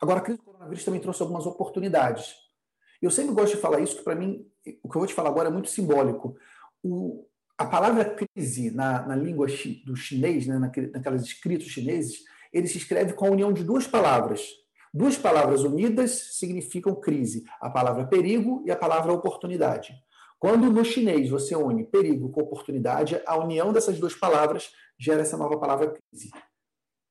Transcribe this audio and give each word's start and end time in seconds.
Agora, 0.00 0.20
a 0.20 0.22
crise 0.22 0.38
do 0.38 0.44
coronavírus 0.44 0.84
também 0.84 1.00
trouxe 1.00 1.22
algumas 1.22 1.46
oportunidades. 1.46 2.34
Eu 3.00 3.10
sempre 3.10 3.34
gosto 3.34 3.54
de 3.56 3.60
falar 3.62 3.80
isso, 3.80 3.96
que 3.96 4.02
para 4.02 4.14
mim, 4.14 4.46
o 4.82 4.88
que 4.88 4.96
eu 4.96 5.00
vou 5.00 5.06
te 5.06 5.14
falar 5.14 5.30
agora 5.30 5.48
é 5.48 5.52
muito 5.52 5.70
simbólico. 5.70 6.36
O, 6.82 7.26
a 7.56 7.66
palavra 7.66 8.04
crise 8.04 8.70
na, 8.70 9.06
na 9.06 9.16
língua 9.16 9.46
do 9.84 9.96
chinês, 9.96 10.46
né, 10.46 10.58
naqueles 10.58 11.22
escritos 11.22 11.68
chineses, 11.68 12.24
ele 12.52 12.66
se 12.66 12.78
escreve 12.78 13.12
com 13.12 13.26
a 13.26 13.30
união 13.30 13.52
de 13.52 13.64
duas 13.64 13.86
palavras. 13.86 14.48
Duas 14.92 15.18
palavras 15.18 15.62
unidas 15.62 16.36
significam 16.38 16.94
crise: 16.94 17.44
a 17.60 17.68
palavra 17.68 18.06
perigo 18.06 18.62
e 18.66 18.70
a 18.70 18.76
palavra 18.76 19.12
oportunidade. 19.12 19.92
Quando 20.38 20.70
no 20.70 20.84
chinês 20.84 21.28
você 21.28 21.54
une 21.56 21.84
perigo 21.84 22.30
com 22.30 22.40
oportunidade, 22.42 23.20
a 23.26 23.36
união 23.36 23.72
dessas 23.72 23.98
duas 23.98 24.14
palavras 24.14 24.70
gera 24.98 25.22
essa 25.22 25.36
nova 25.36 25.58
palavra 25.58 25.92
crise. 25.92 26.30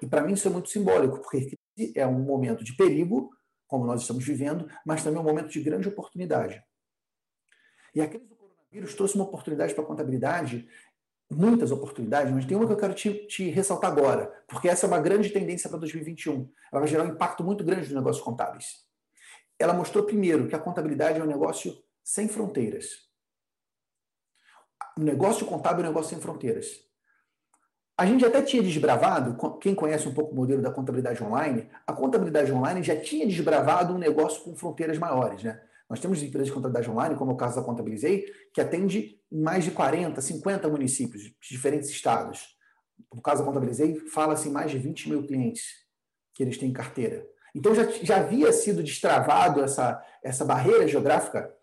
E 0.00 0.06
para 0.06 0.22
mim 0.22 0.32
isso 0.32 0.48
é 0.48 0.50
muito 0.50 0.70
simbólico, 0.70 1.20
porque 1.20 1.54
é 1.94 2.06
um 2.06 2.20
momento 2.20 2.64
de 2.64 2.74
perigo, 2.76 3.30
como 3.66 3.86
nós 3.86 4.00
estamos 4.00 4.24
vivendo, 4.24 4.68
mas 4.84 5.02
também 5.04 5.20
um 5.20 5.24
momento 5.24 5.48
de 5.48 5.60
grande 5.60 5.88
oportunidade. 5.88 6.62
E 7.94 8.00
a 8.00 8.08
crise 8.08 8.26
do 8.26 8.36
coronavírus 8.36 8.94
trouxe 8.94 9.14
uma 9.14 9.24
oportunidade 9.24 9.74
para 9.74 9.84
a 9.84 9.86
contabilidade, 9.86 10.68
muitas 11.30 11.70
oportunidades, 11.70 12.32
mas 12.32 12.44
tem 12.44 12.56
uma 12.56 12.66
que 12.66 12.72
eu 12.72 12.76
quero 12.76 12.94
te, 12.94 13.26
te, 13.26 13.48
ressaltar 13.50 13.92
agora, 13.92 14.26
porque 14.48 14.68
essa 14.68 14.86
é 14.86 14.88
uma 14.88 14.98
grande 14.98 15.30
tendência 15.30 15.70
para 15.70 15.78
2021. 15.78 16.50
Ela 16.72 16.80
vai 16.80 16.88
gerar 16.88 17.04
um 17.04 17.12
impacto 17.12 17.44
muito 17.44 17.62
grande 17.62 17.82
nos 17.82 17.92
negócios 17.92 18.24
contábeis. 18.24 18.84
Ela 19.58 19.72
mostrou, 19.72 20.04
primeiro, 20.04 20.48
que 20.48 20.56
a 20.56 20.58
contabilidade 20.58 21.20
é 21.20 21.22
um 21.22 21.26
negócio 21.26 21.76
sem 22.02 22.26
fronteiras. 22.26 23.08
O 24.98 25.02
negócio 25.02 25.46
contábil 25.46 25.84
é 25.84 25.88
um 25.88 25.90
negócio 25.90 26.10
sem 26.10 26.20
fronteiras. 26.20 26.89
A 28.00 28.06
gente 28.06 28.24
até 28.24 28.40
tinha 28.40 28.62
desbravado, 28.62 29.36
quem 29.58 29.74
conhece 29.74 30.08
um 30.08 30.14
pouco 30.14 30.32
o 30.32 30.34
modelo 30.34 30.62
da 30.62 30.70
contabilidade 30.70 31.22
online, 31.22 31.68
a 31.86 31.92
contabilidade 31.92 32.50
online 32.50 32.82
já 32.82 32.98
tinha 32.98 33.26
desbravado 33.26 33.92
um 33.92 33.98
negócio 33.98 34.42
com 34.42 34.56
fronteiras 34.56 34.96
maiores. 34.96 35.42
Né? 35.44 35.60
Nós 35.86 36.00
temos 36.00 36.22
empresas 36.22 36.48
de 36.48 36.54
contabilidade 36.54 36.90
online, 36.90 37.14
como 37.14 37.32
é 37.32 37.34
o 37.34 37.36
caso 37.36 37.56
da 37.56 37.62
Contabilizei, 37.62 38.24
que 38.54 38.60
atende 38.62 39.20
mais 39.30 39.64
de 39.64 39.72
40, 39.72 40.18
50 40.18 40.66
municípios 40.70 41.24
de 41.24 41.36
diferentes 41.50 41.90
estados. 41.90 42.56
No 43.14 43.20
caso 43.20 43.42
da 43.42 43.46
Contabilizei, 43.46 43.96
fala-se 43.96 44.48
em 44.48 44.50
mais 44.50 44.70
de 44.70 44.78
20 44.78 45.10
mil 45.10 45.26
clientes 45.26 45.64
que 46.32 46.42
eles 46.42 46.56
têm 46.56 46.70
em 46.70 46.72
carteira. 46.72 47.28
Então 47.54 47.74
já, 47.74 47.86
já 48.02 48.16
havia 48.16 48.50
sido 48.50 48.82
destravado 48.82 49.62
essa, 49.62 50.02
essa 50.24 50.42
barreira 50.42 50.88
geográfica 50.88 51.54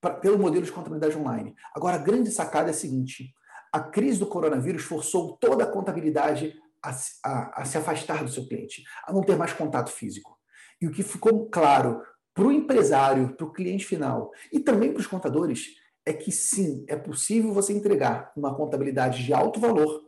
pra, 0.00 0.10
pelo 0.10 0.40
modelo 0.40 0.64
de 0.64 0.72
contabilidade 0.72 1.16
online. 1.16 1.54
Agora, 1.72 1.94
a 1.94 2.02
grande 2.02 2.32
sacada 2.32 2.70
é 2.70 2.72
a 2.72 2.74
seguinte: 2.74 3.32
a 3.74 3.80
crise 3.80 4.20
do 4.20 4.26
coronavírus 4.28 4.84
forçou 4.84 5.36
toda 5.36 5.64
a 5.64 5.66
contabilidade 5.66 6.54
a, 6.80 6.96
a, 7.24 7.62
a 7.62 7.64
se 7.64 7.76
afastar 7.76 8.22
do 8.22 8.30
seu 8.30 8.46
cliente, 8.46 8.84
a 9.04 9.12
não 9.12 9.20
ter 9.20 9.36
mais 9.36 9.52
contato 9.52 9.90
físico. 9.90 10.38
E 10.80 10.86
o 10.86 10.92
que 10.92 11.02
ficou 11.02 11.50
claro 11.50 12.00
para 12.32 12.44
o 12.44 12.52
empresário, 12.52 13.34
para 13.34 13.44
o 13.44 13.52
cliente 13.52 13.84
final 13.84 14.30
e 14.52 14.60
também 14.60 14.92
para 14.92 15.00
os 15.00 15.08
contadores 15.08 15.74
é 16.06 16.12
que 16.12 16.30
sim, 16.30 16.84
é 16.88 16.94
possível 16.94 17.52
você 17.52 17.72
entregar 17.72 18.32
uma 18.36 18.54
contabilidade 18.54 19.24
de 19.24 19.34
alto 19.34 19.58
valor, 19.58 20.04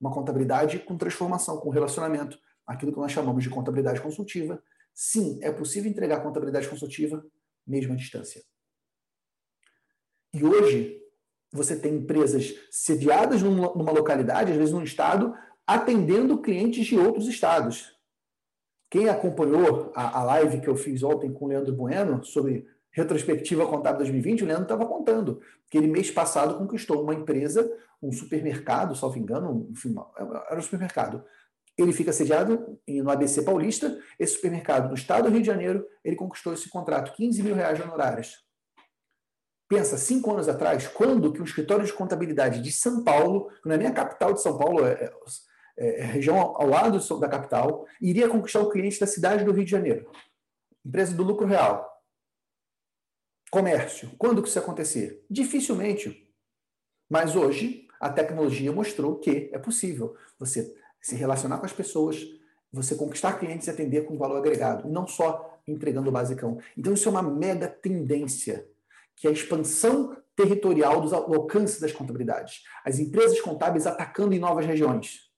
uma 0.00 0.12
contabilidade 0.12 0.78
com 0.78 0.96
transformação, 0.96 1.56
com 1.56 1.70
relacionamento, 1.70 2.38
aquilo 2.64 2.92
que 2.92 3.00
nós 3.00 3.10
chamamos 3.10 3.42
de 3.42 3.50
contabilidade 3.50 4.00
consultiva. 4.00 4.62
Sim, 4.94 5.40
é 5.42 5.50
possível 5.50 5.90
entregar 5.90 6.22
contabilidade 6.22 6.68
consultiva 6.68 7.26
mesmo 7.66 7.94
à 7.94 7.96
distância. 7.96 8.44
E 10.32 10.44
hoje, 10.44 11.01
você 11.52 11.76
tem 11.76 11.96
empresas 11.96 12.54
sediadas 12.70 13.42
numa 13.42 13.92
localidade, 13.92 14.52
às 14.52 14.56
vezes 14.56 14.72
num 14.72 14.82
estado, 14.82 15.34
atendendo 15.66 16.40
clientes 16.40 16.86
de 16.86 16.98
outros 16.98 17.28
estados. 17.28 17.92
Quem 18.90 19.08
acompanhou 19.08 19.92
a, 19.94 20.18
a 20.20 20.24
live 20.24 20.60
que 20.60 20.68
eu 20.68 20.76
fiz 20.76 21.02
ontem 21.02 21.32
com 21.32 21.44
o 21.44 21.48
Leandro 21.48 21.74
Bueno 21.74 22.24
sobre 22.24 22.66
retrospectiva 22.90 23.66
contábil 23.66 23.98
2020, 23.98 24.44
o 24.44 24.46
Leandro 24.46 24.64
estava 24.64 24.86
contando 24.86 25.40
que 25.70 25.78
ele 25.78 25.86
mês 25.86 26.10
passado 26.10 26.58
conquistou 26.58 27.02
uma 27.02 27.14
empresa, 27.14 27.70
um 28.02 28.12
supermercado, 28.12 28.94
salvo 28.94 29.18
engano, 29.18 29.66
enfim, 29.70 29.94
era 30.16 30.58
um 30.58 30.62
supermercado. 30.62 31.24
Ele 31.76 31.92
fica 31.92 32.12
sediado 32.12 32.78
no 32.86 33.10
ABC 33.10 33.42
Paulista, 33.42 33.98
esse 34.18 34.34
supermercado 34.34 34.88
no 34.88 34.94
estado 34.94 35.24
do 35.24 35.30
Rio 35.30 35.40
de 35.40 35.46
Janeiro, 35.46 35.86
ele 36.04 36.16
conquistou 36.16 36.52
esse 36.52 36.68
contrato, 36.68 37.14
15 37.14 37.42
mil 37.42 37.54
reais 37.54 37.80
honorários. 37.80 38.44
Pensa, 39.72 39.96
cinco 39.96 40.30
anos 40.30 40.50
atrás, 40.50 40.86
quando 40.86 41.32
que 41.32 41.40
um 41.40 41.44
escritório 41.44 41.86
de 41.86 41.94
contabilidade 41.94 42.60
de 42.60 42.70
São 42.70 43.02
Paulo, 43.02 43.48
que 43.62 43.66
não 43.66 43.74
é 43.74 43.78
nem 43.78 43.86
a 43.86 43.94
capital 43.94 44.34
de 44.34 44.42
São 44.42 44.58
Paulo, 44.58 44.84
é, 44.84 45.10
é, 45.78 46.00
é 46.00 46.04
região 46.04 46.38
ao 46.38 46.66
lado 46.66 46.98
da 47.18 47.26
capital, 47.26 47.86
iria 47.98 48.28
conquistar 48.28 48.60
o 48.60 48.68
cliente 48.68 49.00
da 49.00 49.06
cidade 49.06 49.46
do 49.46 49.50
Rio 49.50 49.64
de 49.64 49.70
Janeiro? 49.70 50.10
Empresa 50.84 51.14
do 51.14 51.22
lucro 51.22 51.46
real. 51.46 51.90
Comércio. 53.50 54.10
Quando 54.18 54.42
que 54.42 54.48
isso 54.50 54.58
ia 54.58 54.62
acontecer? 54.62 55.24
Dificilmente. 55.30 56.30
Mas 57.08 57.34
hoje, 57.34 57.88
a 57.98 58.10
tecnologia 58.10 58.70
mostrou 58.70 59.20
que 59.20 59.48
é 59.54 59.58
possível 59.58 60.14
você 60.38 60.70
se 61.00 61.14
relacionar 61.14 61.56
com 61.56 61.64
as 61.64 61.72
pessoas, 61.72 62.22
você 62.70 62.94
conquistar 62.94 63.38
clientes 63.38 63.68
e 63.68 63.70
atender 63.70 64.04
com 64.04 64.18
valor 64.18 64.36
agregado, 64.36 64.86
não 64.86 65.06
só 65.06 65.58
entregando 65.66 66.10
o 66.10 66.12
basicão. 66.12 66.58
Então, 66.76 66.92
isso 66.92 67.08
é 67.08 67.10
uma 67.10 67.22
mega 67.22 67.68
tendência 67.68 68.70
que 69.22 69.28
é 69.28 69.30
a 69.30 69.32
expansão 69.32 70.16
territorial 70.34 71.00
do 71.00 71.14
alcance 71.14 71.80
das 71.80 71.92
contabilidades. 71.92 72.64
As 72.84 72.98
empresas 72.98 73.40
contábeis 73.40 73.86
atacando 73.86 74.34
em 74.34 74.40
novas 74.40 74.66
regiões. 74.66 75.30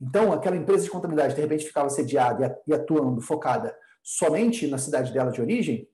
Então, 0.00 0.32
aquela 0.32 0.54
empresa 0.54 0.84
de 0.84 0.90
contabilidade, 0.90 1.34
de 1.34 1.40
repente, 1.40 1.66
ficava 1.66 1.88
sediada 1.88 2.56
e 2.64 2.72
atuando, 2.72 3.20
focada 3.20 3.76
somente 4.04 4.68
na 4.68 4.78
cidade 4.78 5.12
dela 5.12 5.32
de 5.32 5.40
origem, 5.40 5.90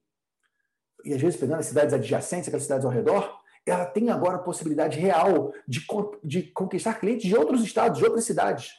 e 1.03 1.15
às 1.15 1.21
vezes 1.23 1.41
pegando 1.41 1.61
as 1.61 1.67
cidades 1.67 1.95
adjacentes, 1.95 2.49
aquelas 2.49 2.65
cidades 2.65 2.85
ao 2.85 2.93
redor, 2.93 3.35
ela 3.65 3.87
tem 3.87 4.11
agora 4.11 4.37
a 4.37 4.43
possibilidade 4.43 4.99
real 4.99 5.51
de, 5.67 5.87
de 6.23 6.43
conquistar 6.53 7.01
clientes 7.01 7.27
de 7.27 7.35
outros 7.35 7.63
estados, 7.63 7.99
de 7.99 8.05
outras 8.05 8.27
cidades. 8.27 8.71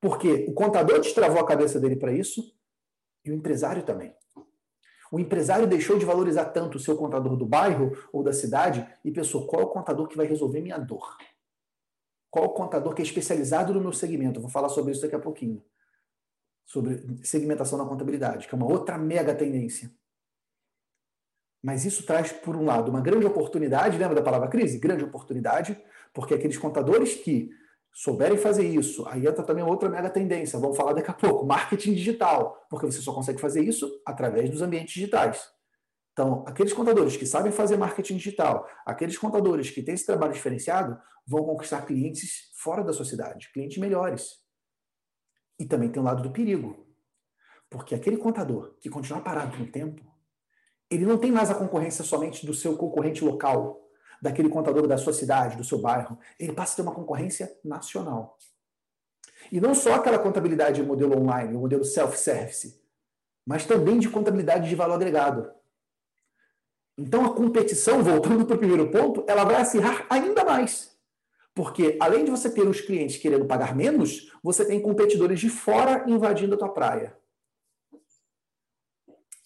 Porque 0.00 0.46
o 0.48 0.54
contador 0.54 1.00
destravou 1.00 1.40
a 1.40 1.46
cabeça 1.46 1.80
dele 1.80 1.96
para 1.96 2.12
isso 2.12 2.54
e 3.24 3.32
o 3.32 3.34
empresário 3.34 3.82
também. 3.82 4.14
O 5.10 5.18
empresário 5.18 5.66
deixou 5.66 5.98
de 5.98 6.04
valorizar 6.04 6.46
tanto 6.46 6.76
o 6.76 6.80
seu 6.80 6.96
contador 6.96 7.36
do 7.36 7.44
bairro 7.44 7.92
ou 8.12 8.22
da 8.22 8.32
cidade 8.32 8.86
e 9.04 9.10
pensou: 9.10 9.46
qual 9.46 9.62
é 9.62 9.64
o 9.64 9.68
contador 9.68 10.06
que 10.06 10.16
vai 10.16 10.26
resolver 10.26 10.60
minha 10.60 10.78
dor? 10.78 11.16
Qual 12.30 12.44
é 12.44 12.48
o 12.48 12.52
contador 12.52 12.94
que 12.94 13.02
é 13.02 13.04
especializado 13.04 13.74
no 13.74 13.80
meu 13.80 13.92
segmento? 13.92 14.40
Vou 14.40 14.50
falar 14.50 14.68
sobre 14.68 14.92
isso 14.92 15.02
daqui 15.02 15.16
a 15.16 15.20
pouquinho. 15.20 15.64
Sobre 16.64 17.18
segmentação 17.24 17.76
na 17.76 17.84
contabilidade, 17.84 18.46
que 18.46 18.54
é 18.54 18.56
uma 18.56 18.70
outra 18.70 18.96
mega 18.96 19.34
tendência. 19.34 19.90
Mas 21.60 21.84
isso 21.84 22.06
traz, 22.06 22.32
por 22.32 22.56
um 22.56 22.64
lado, 22.64 22.88
uma 22.88 23.00
grande 23.00 23.26
oportunidade, 23.26 23.98
lembra 23.98 24.14
da 24.14 24.22
palavra 24.22 24.48
crise? 24.48 24.78
Grande 24.78 25.04
oportunidade, 25.04 25.76
porque 26.14 26.34
aqueles 26.34 26.56
contadores 26.56 27.16
que 27.16 27.50
souberem 27.92 28.38
fazer 28.38 28.66
isso, 28.66 29.06
aí 29.08 29.26
entra 29.26 29.42
também 29.42 29.64
outra 29.64 29.88
mega 29.88 30.08
tendência, 30.08 30.58
vamos 30.58 30.76
falar 30.76 30.92
daqui 30.92 31.10
a 31.10 31.14
pouco, 31.14 31.44
marketing 31.44 31.94
digital, 31.94 32.66
porque 32.70 32.86
você 32.86 33.00
só 33.00 33.12
consegue 33.12 33.40
fazer 33.40 33.62
isso 33.62 33.90
através 34.06 34.48
dos 34.48 34.62
ambientes 34.62 34.94
digitais. 34.94 35.50
Então, 36.12 36.44
aqueles 36.46 36.72
contadores 36.72 37.16
que 37.16 37.26
sabem 37.26 37.52
fazer 37.52 37.76
marketing 37.76 38.16
digital, 38.16 38.68
aqueles 38.84 39.16
contadores 39.16 39.70
que 39.70 39.82
têm 39.82 39.94
esse 39.94 40.06
trabalho 40.06 40.32
diferenciado, 40.32 40.98
vão 41.26 41.44
conquistar 41.44 41.82
clientes 41.82 42.50
fora 42.54 42.82
da 42.82 42.92
sua 42.92 43.04
cidade, 43.04 43.50
clientes 43.52 43.78
melhores. 43.78 44.38
E 45.58 45.64
também 45.64 45.90
tem 45.90 46.02
o 46.02 46.04
lado 46.04 46.22
do 46.22 46.30
perigo. 46.30 46.86
Porque 47.68 47.94
aquele 47.94 48.16
contador 48.16 48.74
que 48.80 48.90
continuar 48.90 49.20
parado 49.20 49.56
um 49.62 49.70
tempo, 49.70 50.04
ele 50.90 51.06
não 51.06 51.16
tem 51.16 51.30
mais 51.30 51.50
a 51.50 51.54
concorrência 51.54 52.04
somente 52.04 52.44
do 52.44 52.52
seu 52.52 52.76
concorrente 52.76 53.24
local, 53.24 53.80
daquele 54.20 54.48
contador 54.48 54.86
da 54.86 54.98
sua 54.98 55.12
cidade, 55.12 55.56
do 55.56 55.64
seu 55.64 55.78
bairro, 55.78 56.18
ele 56.38 56.52
passa 56.52 56.74
a 56.74 56.76
ter 56.76 56.82
uma 56.82 56.94
concorrência 56.94 57.56
nacional. 57.64 58.38
E 59.50 59.60
não 59.60 59.74
só 59.74 59.94
aquela 59.94 60.18
contabilidade 60.18 60.82
modelo 60.82 61.18
online, 61.18 61.56
o 61.56 61.60
modelo 61.60 61.84
self-service, 61.84 62.80
mas 63.46 63.64
também 63.64 63.98
de 63.98 64.08
contabilidade 64.08 64.68
de 64.68 64.74
valor 64.74 64.94
agregado. 64.94 65.50
Então 66.96 67.24
a 67.24 67.34
competição, 67.34 68.02
voltando 68.04 68.44
para 68.44 68.56
o 68.56 68.58
primeiro 68.58 68.90
ponto, 68.90 69.24
ela 69.26 69.44
vai 69.44 69.56
acirrar 69.56 70.06
ainda 70.10 70.44
mais. 70.44 70.90
Porque 71.54 71.96
além 72.00 72.24
de 72.24 72.30
você 72.30 72.50
ter 72.50 72.66
os 72.66 72.80
clientes 72.80 73.16
querendo 73.16 73.46
pagar 73.46 73.74
menos, 73.74 74.32
você 74.42 74.64
tem 74.64 74.80
competidores 74.80 75.40
de 75.40 75.48
fora 75.48 76.04
invadindo 76.06 76.54
a 76.54 76.58
tua 76.58 76.68
praia. 76.68 77.16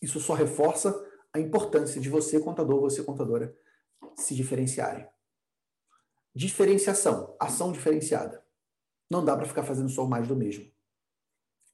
Isso 0.02 0.20
só 0.20 0.34
reforça 0.34 0.94
a 1.32 1.40
importância 1.40 2.00
de 2.00 2.10
você, 2.10 2.38
contador, 2.38 2.80
você, 2.80 3.02
contadora, 3.02 3.56
se 4.16 4.34
diferenciarem. 4.34 5.06
Diferenciação, 6.34 7.36
ação 7.38 7.72
diferenciada. 7.72 8.44
Não 9.10 9.24
dá 9.24 9.36
para 9.36 9.46
ficar 9.46 9.62
fazendo 9.62 9.88
só 9.88 10.04
o 10.04 10.08
mais 10.08 10.26
do 10.26 10.34
mesmo. 10.34 10.70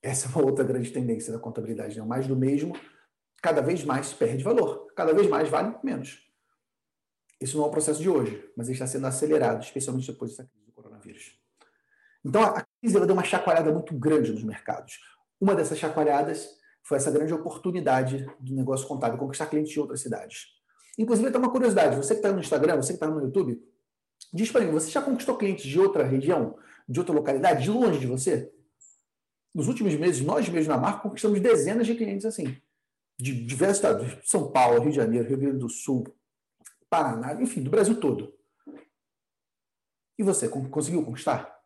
Essa 0.02 0.26
é 0.26 0.30
uma 0.30 0.44
outra 0.44 0.64
grande 0.64 0.90
tendência 0.90 1.32
da 1.32 1.38
contabilidade. 1.38 1.96
Né? 1.96 2.02
O 2.02 2.06
mais 2.06 2.26
do 2.26 2.36
mesmo, 2.36 2.74
cada 3.42 3.60
vez 3.60 3.84
mais 3.84 4.12
perde 4.12 4.42
valor, 4.42 4.92
cada 4.94 5.12
vez 5.14 5.28
mais 5.28 5.48
vale 5.48 5.74
menos. 5.82 6.26
Isso 7.40 7.56
não 7.56 7.64
é 7.64 7.68
o 7.68 7.70
processo 7.70 8.00
de 8.00 8.08
hoje, 8.08 8.50
mas 8.56 8.68
ele 8.68 8.74
está 8.74 8.86
sendo 8.86 9.06
acelerado, 9.06 9.62
especialmente 9.62 10.10
depois 10.10 10.32
dessa 10.32 10.44
crise 10.44 10.66
do 10.66 10.72
coronavírus. 10.72 11.38
Então, 12.22 12.42
a 12.42 12.66
crise 12.80 13.00
deu 13.00 13.14
uma 13.14 13.24
chacoalhada 13.24 13.72
muito 13.72 13.98
grande 13.98 14.30
nos 14.30 14.44
mercados. 14.44 15.00
Uma 15.40 15.54
dessas 15.54 15.78
chacoalhadas 15.78 16.58
foi 16.82 16.98
essa 16.98 17.10
grande 17.10 17.32
oportunidade 17.32 18.26
do 18.38 18.54
negócio 18.54 18.86
contábil, 18.86 19.18
conquistar 19.18 19.46
clientes 19.46 19.72
de 19.72 19.80
outras 19.80 20.02
cidades. 20.02 20.59
Inclusive, 20.98 21.28
até 21.28 21.38
uma 21.38 21.50
curiosidade, 21.50 21.96
você 21.96 22.14
que 22.14 22.20
está 22.20 22.32
no 22.32 22.40
Instagram, 22.40 22.76
você 22.76 22.88
que 22.88 22.94
está 22.94 23.08
no 23.08 23.20
YouTube, 23.20 23.62
diz 24.32 24.50
para 24.50 24.62
mim, 24.62 24.72
você 24.72 24.90
já 24.90 25.00
conquistou 25.00 25.36
clientes 25.36 25.64
de 25.64 25.78
outra 25.78 26.04
região, 26.04 26.56
de 26.88 26.98
outra 26.98 27.14
localidade, 27.14 27.62
de 27.62 27.70
longe 27.70 27.98
de 27.98 28.06
você? 28.06 28.52
Nos 29.54 29.68
últimos 29.68 29.94
meses, 29.94 30.24
nós 30.24 30.48
mesmos 30.48 30.68
na 30.68 30.76
marca 30.76 31.00
conquistamos 31.00 31.40
dezenas 31.40 31.86
de 31.86 31.94
clientes 31.94 32.24
assim, 32.24 32.56
de 33.18 33.44
diversos 33.44 33.78
estados, 33.78 34.18
São 34.28 34.50
Paulo, 34.50 34.80
Rio 34.80 34.90
de 34.90 34.96
Janeiro, 34.96 35.28
Rio 35.28 35.38
Grande 35.38 35.58
do 35.58 35.68
Sul, 35.68 36.04
Paraná, 36.88 37.40
enfim, 37.40 37.62
do 37.62 37.70
Brasil 37.70 37.98
todo. 37.98 38.34
E 40.18 40.22
você, 40.22 40.48
conseguiu 40.48 41.04
conquistar? 41.04 41.59